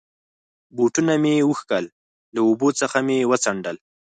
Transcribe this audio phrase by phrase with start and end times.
[0.75, 1.85] بوټونه مې و کښل،
[2.33, 3.77] له اوبو څخه مې و څنډل.